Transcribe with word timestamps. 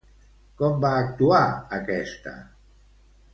Com 0.61 0.79
va 0.85 0.93
actuar 1.01 1.41
aquesta? 1.79 2.35